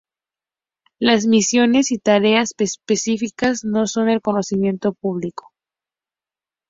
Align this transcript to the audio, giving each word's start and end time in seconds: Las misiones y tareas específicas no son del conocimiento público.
Las 0.99 1.27
misiones 1.27 1.91
y 1.91 1.99
tareas 1.99 2.55
específicas 2.57 3.63
no 3.63 3.85
son 3.85 4.07
del 4.07 4.19
conocimiento 4.19 4.93
público. 4.93 5.51